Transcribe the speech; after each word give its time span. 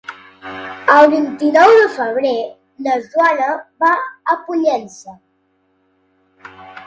El 0.93 1.09
vint-i-nou 1.09 1.73
de 1.79 1.83
febrer 1.97 2.31
na 2.87 2.95
Joana 3.11 3.51
va 3.85 3.91
a 4.33 4.37
Pollença. 4.47 5.15